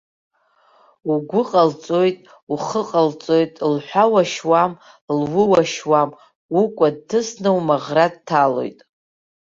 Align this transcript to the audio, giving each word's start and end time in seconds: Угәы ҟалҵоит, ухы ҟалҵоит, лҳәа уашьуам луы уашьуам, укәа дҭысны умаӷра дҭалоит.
Угәы 1.11 1.41
ҟалҵоит, 1.49 2.17
ухы 2.53 2.81
ҟалҵоит, 2.89 3.53
лҳәа 3.73 4.03
уашьуам 4.13 4.71
луы 5.19 5.43
уашьуам, 5.51 6.09
укәа 6.59 6.87
дҭысны 6.95 7.49
умаӷра 7.57 8.05
дҭалоит. 8.13 8.79